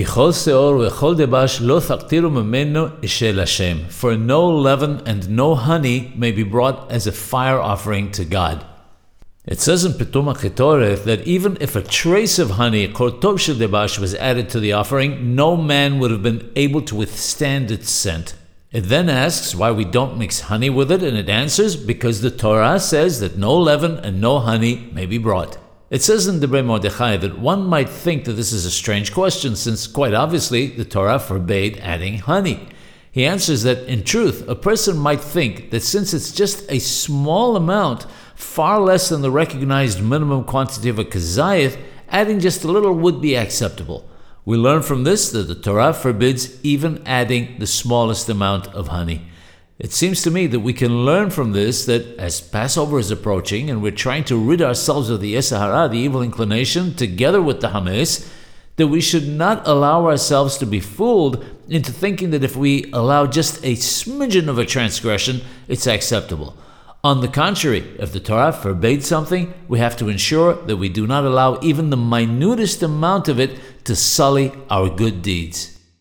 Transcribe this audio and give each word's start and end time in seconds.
וככל 0.00 0.32
שאור 0.32 0.76
וכל 0.86 1.14
דבש 1.14 1.58
לא 1.62 1.80
תקטירו 1.88 2.30
ממנו 2.30 2.86
של 3.06 3.40
השם. 3.40 3.76
For 4.00 4.14
no 4.28 4.50
leaven 4.50 5.00
and 5.06 5.30
no 5.30 5.54
honey 5.54 6.12
may 6.14 6.32
be 6.32 6.42
brought 6.42 6.90
as 6.90 7.06
a 7.06 7.12
fire 7.12 7.60
offering 7.60 8.10
to 8.12 8.24
God. 8.24 8.64
It 9.46 9.60
says 9.60 9.84
in 9.84 9.92
Petum 9.92 10.26
HaKetoret 10.34 11.04
that 11.04 11.26
even 11.26 11.56
if 11.60 11.76
a 11.76 11.82
trace 11.82 12.38
of 12.38 12.50
honey, 12.50 12.88
kortov 12.88 13.38
shel 13.38 13.54
debash, 13.54 13.98
was 13.98 14.14
added 14.16 14.50
to 14.50 14.60
the 14.60 14.72
offering, 14.72 15.34
no 15.34 15.56
man 15.56 15.98
would 15.98 16.10
have 16.10 16.22
been 16.22 16.50
able 16.56 16.82
to 16.82 16.96
withstand 16.96 17.70
its 17.70 17.90
scent. 17.90 18.34
It 18.72 18.88
then 18.92 19.08
asks 19.08 19.54
why 19.54 19.70
we 19.70 19.84
don't 19.84 20.18
mix 20.18 20.40
honey 20.40 20.68
with 20.68 20.90
it, 20.90 21.02
and 21.02 21.16
it 21.16 21.30
answers 21.30 21.74
because 21.76 22.20
the 22.20 22.30
Torah 22.30 22.80
says 22.80 23.20
that 23.20 23.38
no 23.38 23.56
leaven 23.56 23.96
and 23.98 24.20
no 24.20 24.40
honey 24.40 24.90
may 24.92 25.06
be 25.06 25.16
brought. 25.16 25.56
It 25.91 26.01
says 26.01 26.25
in 26.25 26.39
Debre 26.39 26.63
Mordechai 26.63 27.17
that 27.17 27.37
one 27.37 27.65
might 27.65 27.89
think 27.89 28.23
that 28.23 28.33
this 28.33 28.53
is 28.53 28.63
a 28.63 28.71
strange 28.71 29.13
question, 29.13 29.57
since 29.57 29.87
quite 29.87 30.13
obviously 30.13 30.67
the 30.67 30.85
Torah 30.85 31.19
forbade 31.19 31.77
adding 31.79 32.19
honey. 32.19 32.69
He 33.11 33.25
answers 33.25 33.63
that 33.63 33.83
in 33.89 34.05
truth, 34.05 34.47
a 34.47 34.55
person 34.55 34.97
might 34.97 35.19
think 35.19 35.69
that 35.71 35.83
since 35.83 36.13
it's 36.13 36.31
just 36.31 36.63
a 36.71 36.79
small 36.79 37.57
amount, 37.57 38.05
far 38.35 38.79
less 38.79 39.09
than 39.09 39.21
the 39.21 39.29
recognized 39.29 40.01
minimum 40.01 40.45
quantity 40.45 40.87
of 40.87 40.97
a 40.97 41.03
kazayith, 41.03 41.77
adding 42.07 42.39
just 42.39 42.63
a 42.63 42.71
little 42.71 42.93
would 42.93 43.19
be 43.19 43.35
acceptable. 43.35 44.09
We 44.45 44.55
learn 44.55 44.83
from 44.83 45.03
this 45.03 45.29
that 45.31 45.49
the 45.49 45.55
Torah 45.55 45.93
forbids 45.93 46.57
even 46.63 47.05
adding 47.05 47.57
the 47.59 47.67
smallest 47.67 48.29
amount 48.29 48.67
of 48.67 48.87
honey. 48.87 49.27
It 49.81 49.91
seems 49.91 50.21
to 50.21 50.29
me 50.29 50.45
that 50.45 50.59
we 50.59 50.73
can 50.73 51.05
learn 51.05 51.31
from 51.31 51.53
this 51.53 51.85
that 51.85 52.15
as 52.19 52.39
Passover 52.39 52.99
is 52.99 53.09
approaching 53.09 53.67
and 53.67 53.81
we're 53.81 53.91
trying 53.91 54.23
to 54.25 54.37
rid 54.37 54.61
ourselves 54.61 55.09
of 55.09 55.21
the 55.21 55.33
Yetzer 55.33 55.57
Hara, 55.57 55.89
the 55.89 55.97
evil 55.97 56.21
inclination, 56.21 56.93
together 56.93 57.41
with 57.41 57.61
the 57.61 57.69
Hametz, 57.69 58.31
that 58.75 58.89
we 58.89 59.01
should 59.01 59.27
not 59.27 59.67
allow 59.67 60.05
ourselves 60.05 60.59
to 60.59 60.67
be 60.67 60.79
fooled 60.79 61.43
into 61.67 61.91
thinking 61.91 62.29
that 62.29 62.43
if 62.43 62.55
we 62.55 62.91
allow 62.93 63.25
just 63.25 63.57
a 63.65 63.73
smidgen 63.73 64.49
of 64.49 64.59
a 64.59 64.67
transgression, 64.67 65.41
it's 65.67 65.87
acceptable. 65.87 66.55
On 67.03 67.21
the 67.21 67.27
contrary, 67.27 67.79
if 67.97 68.13
the 68.13 68.19
Torah 68.19 68.53
forbade 68.53 69.03
something, 69.03 69.51
we 69.67 69.79
have 69.79 69.97
to 69.97 70.09
ensure 70.09 70.53
that 70.53 70.77
we 70.77 70.89
do 70.89 71.07
not 71.07 71.25
allow 71.25 71.59
even 71.63 71.89
the 71.89 71.97
minutest 71.97 72.83
amount 72.83 73.27
of 73.27 73.39
it 73.39 73.57
to 73.85 73.95
sully 73.95 74.51
our 74.69 74.91
good 74.91 75.23
deeds. 75.23 75.80